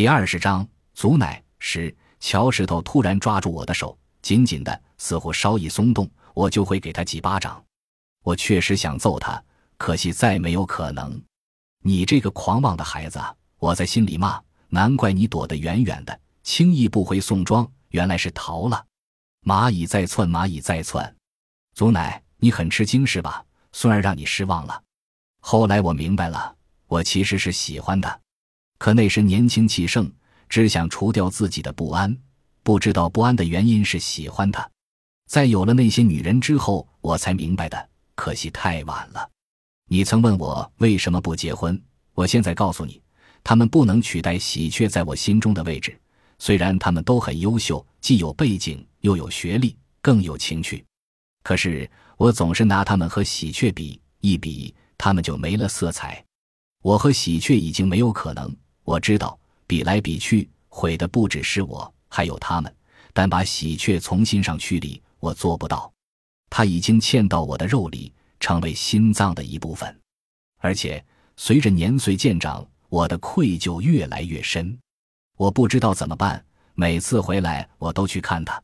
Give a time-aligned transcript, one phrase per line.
[0.00, 7.62] 第二十章祖奶时，乔石头突然抓住我的手，紧紧的，似乎稍一松动，我就会给他几巴掌。
[8.24, 9.44] 我确实想揍他，
[9.76, 11.22] 可惜再没有可能。
[11.84, 13.20] 你这个狂妄的孩子，
[13.58, 14.40] 我在心里骂。
[14.70, 18.82] 难怪你躲得远远的，轻易不回宋庄，原来是逃了。
[19.42, 21.14] 蚂蚁在窜，蚂蚁在窜。
[21.74, 23.44] 祖奶，你很吃惊是吧？
[23.72, 24.82] 孙儿让你失望了。
[25.42, 26.56] 后来我明白了，
[26.86, 28.20] 我其实是喜欢的，
[28.80, 30.10] 可那时年轻气盛，
[30.48, 32.16] 只想除掉自己的不安，
[32.62, 34.66] 不知道不安的原因是喜欢他。
[35.28, 37.88] 在有了那些女人之后，我才明白的。
[38.14, 39.28] 可惜太晚了。
[39.86, 41.78] 你曾问我为什么不结婚，
[42.14, 43.02] 我现在告诉你，
[43.44, 45.94] 他们不能取代喜鹊在我心中的位置。
[46.38, 50.82] 虽然他们都很优秀，既有背景，又有学历，更有情趣，
[51.42, 54.74] 可是我总是拿他们和喜鹊比，一比。
[54.96, 56.24] 他们就没了色彩，
[56.80, 58.50] 我和喜鹊已经没有可能。
[58.90, 62.74] 我知道比来比去毁的不只是我，还有他们。
[63.12, 65.92] 但把喜鹊从心上驱离，我做不到。
[66.48, 69.96] 它已经嵌到我的肉里，成为心脏的一部分。
[70.58, 71.04] 而且
[71.36, 74.76] 随着年岁渐长，我的愧疚越来越深。
[75.36, 76.44] 我不知道怎么办。
[76.74, 78.60] 每次回来，我都去看他。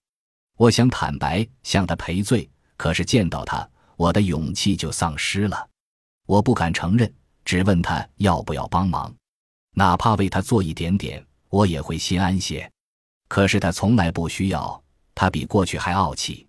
[0.57, 5.69] 我想坦白，向他赔罪，可是见到他，我的勇气就丧失了。
[6.27, 7.13] 我不敢承认，
[7.45, 9.15] 只问他要不要帮忙，
[9.79, 12.71] 哪怕为他做一点点，我也会心安些。
[13.29, 14.83] 可是他从来不需要，
[15.15, 16.47] 他比过去还傲气。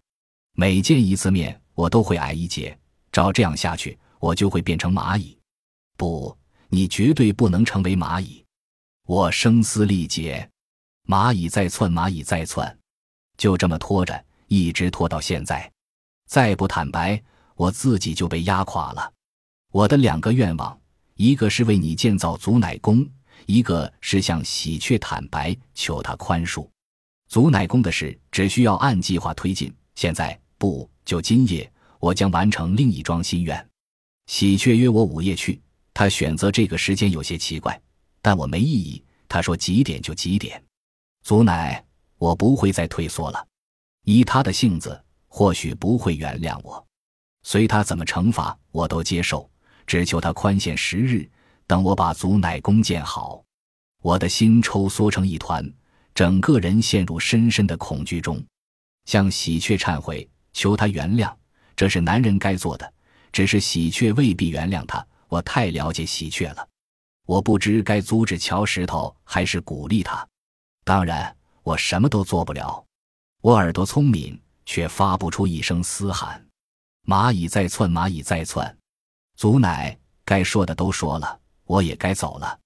[0.53, 2.77] 每见一次面，我都会矮一截。
[3.11, 5.37] 照这样下去，我就会变成蚂蚁。
[5.97, 6.37] 不，
[6.69, 8.45] 你绝对不能成为蚂蚁。
[9.05, 10.49] 我声嘶力竭，
[11.05, 12.79] 蚂蚁在窜，蚂蚁在窜，
[13.37, 15.69] 就这么拖着，一直拖到现在。
[16.29, 17.21] 再不坦白，
[17.55, 19.11] 我自己就被压垮了。
[19.73, 20.79] 我的两个愿望，
[21.15, 23.05] 一个是为你建造祖乃宫，
[23.45, 26.67] 一个是向喜鹊坦白，求他宽恕。
[27.27, 29.73] 祖乃公的事只需要按计划推进。
[29.95, 33.69] 现在不，就今夜，我将完成另一桩心愿。
[34.27, 35.61] 喜鹊约我午夜去，
[35.93, 37.79] 他选择这个时间有些奇怪，
[38.21, 39.03] 但我没异议。
[39.29, 40.63] 他说几点就几点。
[41.23, 41.83] 祖乃，
[42.17, 43.45] 我不会再退缩了。
[44.03, 46.85] 以他的性子，或许不会原谅我，
[47.43, 49.49] 随他怎么惩罚，我都接受。
[49.85, 51.29] 只求他宽限十日，
[51.67, 53.43] 等我把祖乃弓箭好。
[54.01, 55.69] 我的心抽缩成一团，
[56.15, 58.43] 整个人陷入深深的恐惧中，
[59.05, 61.31] 向喜鹊忏悔，求他原谅，
[61.75, 62.93] 这是男人该做的。
[63.33, 66.67] 只是喜鹊未必原谅他，我太了解喜鹊了。
[67.25, 70.25] 我不知该阻止乔石头，还是鼓励他。
[70.85, 72.83] 当然，我什么都做不了。
[73.41, 76.43] 我耳朵聪明，却发不出一声嘶喊。
[77.05, 78.75] 蚂蚁在窜，蚂蚁在窜。
[79.35, 82.59] 祖奶，该说的都说了，我也该走了。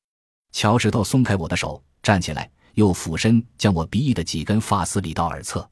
[0.54, 5.70] 乔石头松开我的手，站起来，又俯身将我鼻翼的几根发丝理到耳侧。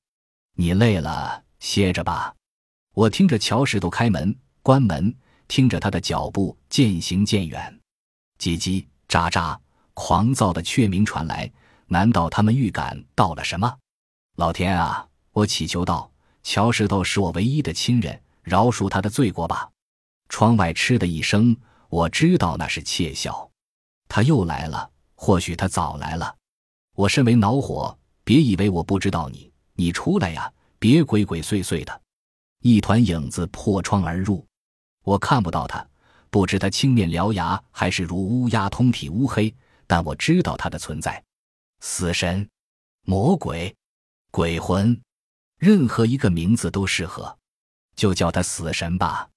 [0.55, 2.35] 你累了，歇着吧。
[2.93, 5.15] 我听着乔石头开门、关门，
[5.47, 7.79] 听着他的脚步渐行渐远，
[8.37, 9.57] 叽叽喳喳，
[9.93, 11.49] 狂躁的雀鸣传来。
[11.87, 13.77] 难道他们预感到了什么？
[14.35, 15.07] 老天啊！
[15.31, 16.11] 我祈求道
[16.43, 19.69] ：“乔石头是我唯一的亲人，饶恕他的罪过吧。”
[20.29, 21.55] 窗外嗤的一声，
[21.89, 23.49] 我知道那是窃笑。
[24.07, 26.35] 他又来了，或许他早来了。
[26.95, 29.51] 我甚为恼火，别以为我不知道你。
[29.73, 32.01] 你出来呀，别鬼鬼祟祟的。
[32.61, 34.45] 一团影子破窗而入，
[35.03, 35.87] 我看不到他，
[36.29, 39.55] 不知他青面獠牙还是如乌鸦通体乌黑，
[39.87, 41.23] 但我知道他的存在。
[41.79, 42.49] 死神、
[43.05, 43.73] 魔鬼、
[44.31, 44.99] 鬼魂，
[45.57, 47.37] 任何一个名字都适合，
[47.95, 49.29] 就叫他死神吧。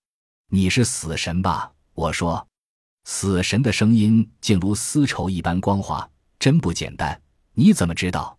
[0.48, 1.72] 你是死神吧？
[1.94, 2.46] 我说，
[3.04, 6.08] 死神的声音竟如丝绸一般光滑，
[6.38, 7.20] 真不简单。
[7.54, 8.36] 你怎么知道？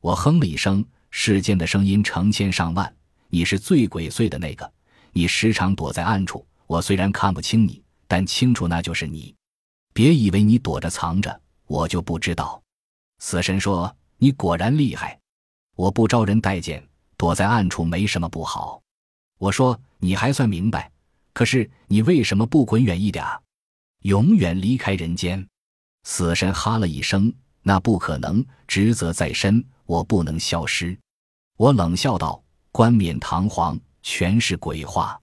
[0.00, 0.84] 我哼了一声。
[1.10, 2.94] 世间的声音成千上万，
[3.28, 4.70] 你是最鬼祟的那个。
[5.12, 9.34] 你时常躲在暗处，我虽然看不清你，但清楚那就是你。
[9.94, 12.62] 别以为你躲着藏着，我就不知道。
[13.20, 15.18] 死神说：“你果然厉害。”
[15.76, 16.86] 我不招人待见，
[17.16, 18.82] 躲在暗处没什么不好。
[19.38, 20.92] 我说：“你还算明白。”
[21.38, 23.24] 可是你为什么不滚远一点
[24.00, 25.46] 永远离开人间？
[26.02, 27.32] 死神哈了一声
[27.62, 30.98] ：“那不可能，职责在身，我不能消失。”
[31.56, 32.42] 我冷笑道
[32.72, 35.16] ：“冠冕堂皇，全是鬼话。”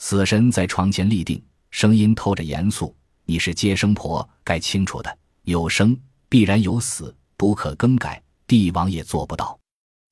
[0.00, 2.96] 死神在床前立定，声音透着严肃
[3.26, 5.18] ：“你是接生婆，该清楚的。
[5.42, 5.94] 有生
[6.30, 8.22] 必然有死，不可更改。
[8.46, 9.60] 帝王也做不到。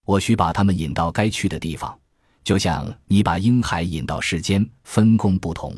[0.04, 1.98] 我需把他们引到该去的地方。”
[2.44, 5.74] 就像你把婴孩引到世间，分工不同，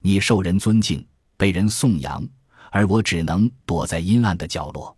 [0.00, 1.04] 你受人尊敬，
[1.36, 2.26] 被人颂扬，
[2.70, 4.96] 而我只能躲在阴暗的角落。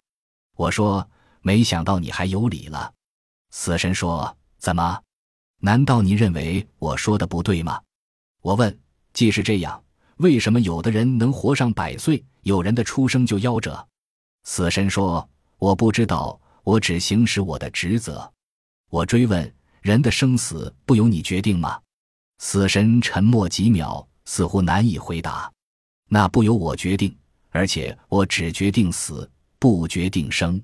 [0.56, 1.08] 我说
[1.40, 2.92] ：“没想到你还有理了。”
[3.50, 5.00] 死神说：“怎么？
[5.60, 7.80] 难道你认为我说的不对吗？”
[8.42, 8.78] 我问
[9.14, 9.82] ：“既是这样，
[10.18, 13.86] 为什么有的人能活上百岁，有人的出生就夭折？”
[14.44, 15.28] 死神说
[15.58, 18.30] ：“我不知道，我只行使我的职责。”
[18.90, 21.80] 我追问：“人的生死不由你决定吗？”
[22.38, 25.52] 死神沉默几秒，似乎难以回答。
[26.08, 27.16] 那不由我决定，
[27.50, 29.30] 而且我只决定死。
[29.60, 30.62] 不决定生，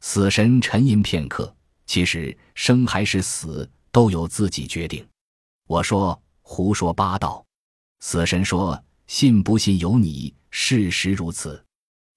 [0.00, 1.54] 死神沉吟片刻。
[1.84, 5.06] 其实生还是死都由自己决定。
[5.68, 7.44] 我说胡说八道。
[8.00, 11.62] 死神说：“信不信由你，事实如此。”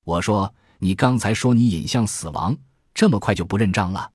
[0.05, 2.55] 我说：“你刚才说你引向死亡，
[2.93, 4.09] 这么快就不认账了？”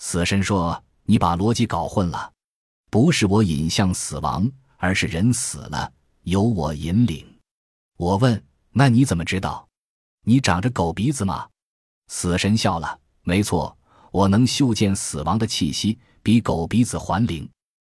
[0.00, 2.32] 死神说：“你把逻辑搞混了，
[2.90, 5.92] 不是我引向死亡，而是人死了，
[6.22, 7.26] 由我引领。”
[7.96, 8.42] 我问
[8.72, 9.68] ：“那你怎么知道？”
[10.26, 11.46] 你长着狗鼻子吗？
[12.08, 12.98] 死神笑了。
[13.22, 13.76] 没错，
[14.10, 17.48] 我能嗅见死亡的气息，比狗鼻子还灵。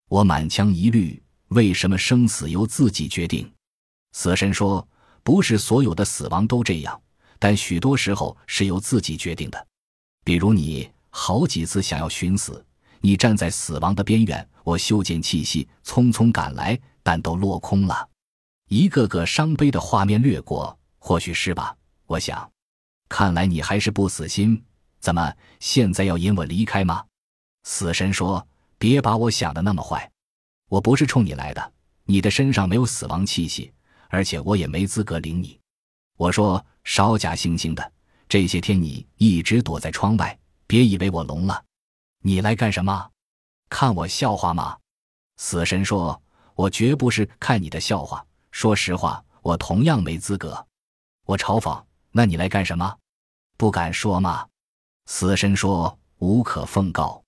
[0.08, 3.50] 我满腔疑虑：为什么生死由自己决定？
[4.12, 4.86] 死神说：
[5.22, 7.00] 不是所有的死亡都这样，
[7.38, 9.66] 但许多时候是由自己决定的。
[10.24, 12.64] 比如你好几次想要寻死，
[13.04, 18.08] 你站在死亡的边缘，我嗅见气息，匆匆赶来，但都落空了。
[18.70, 21.76] 一个个伤悲的画面掠过，或许是吧。
[22.06, 22.50] 我想，
[23.10, 24.64] 看来你还是不死心。
[25.00, 27.04] 怎么，现在要引我离开吗？
[27.64, 28.48] 死神说
[28.80, 30.10] ：“别把我想的那么坏，
[30.70, 31.72] 我不是冲你来的。
[32.06, 33.70] 你的身上没有死亡气息，
[34.08, 35.60] 而且我也没资格领你。”
[36.16, 37.92] 我说：“少假惺惺的，
[38.30, 41.62] 这些天你一直躲在窗外，别以为我聋了。
[42.26, 43.10] 你来干什么？
[43.68, 44.78] 看我笑话吗？”
[45.36, 46.22] 死神说
[46.56, 48.24] ：“我绝不是看你的笑话。
[48.50, 50.66] 说实话，我同样没资格。”
[51.26, 51.84] 我嘲讽。
[52.12, 52.96] 那你来干什么？
[53.58, 54.46] 不敢说吗？
[55.04, 57.22] 死神说：“无可奉告。”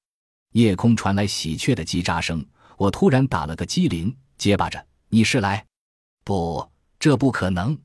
[0.54, 2.42] 夜空传来喜鹊的叽喳声，
[2.78, 5.66] 我突然打了个激灵，结巴着：“你是来？”
[6.24, 6.66] 不，
[6.98, 7.78] 这不可能。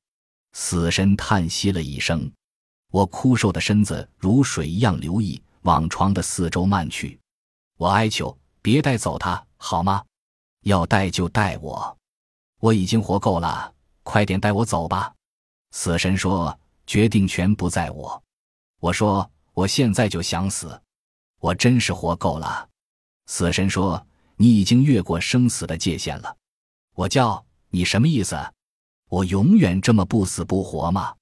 [0.53, 2.31] 死神叹息了一声，
[2.89, 7.19] 我枯瘦的身子如水一样流溢，往床的四周漫去。
[7.77, 10.03] 我哀求：“别带走他，好吗？
[10.61, 11.97] 要带就带我，
[12.59, 13.73] 我已经活够了，
[14.03, 15.13] 快点带我走吧。”
[15.71, 16.57] 死神说。
[16.87, 18.21] 决定权不在我，
[18.81, 20.81] 我说我现在就想死，
[21.39, 22.67] 我真是活够了。
[23.27, 24.05] 死神说
[24.35, 26.35] ：“你已经越过生死的界限了。”
[26.95, 28.35] 我叫你什么意思？
[29.07, 31.15] 我永远这么不死不活吗？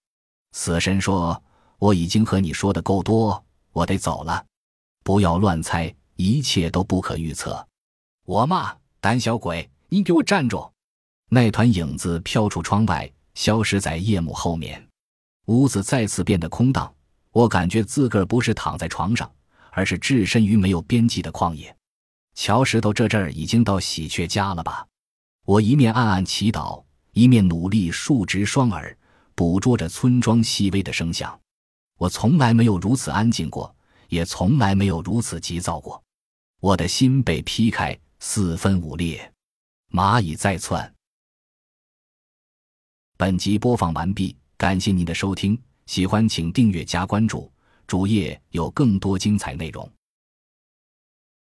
[0.53, 1.39] 死神说
[1.77, 4.45] ：“我已经和你说的够多，我得走了。
[5.03, 7.65] 不要乱猜，一切都不可预测。”
[8.25, 10.71] 我骂胆小鬼，你给我站住！
[11.29, 14.87] 那团影子飘出窗外，消失在夜幕后面。
[15.45, 16.93] 屋子再次变得空荡，
[17.31, 19.31] 我感觉自个儿不是躺在床上，
[19.71, 21.75] 而是置身于没有边际的旷野。
[22.35, 24.85] 乔石头这阵儿已经到喜鹊家了吧？
[25.45, 26.83] 我一面暗暗祈祷，
[27.13, 28.95] 一面努力竖直双耳，
[29.33, 31.39] 捕捉着村庄细微的声响。
[31.99, 33.75] 我从来没有如此安静过，
[34.07, 36.01] 也从来没有如此急躁过。
[36.61, 39.29] 我的心被劈开，四分五裂，
[39.91, 40.95] 蚂蚁在窜。
[43.17, 44.35] 本集播放完毕。
[44.55, 47.51] 感谢您的收听，喜欢请订阅加关注，
[47.85, 49.89] 主页有更多精彩内容。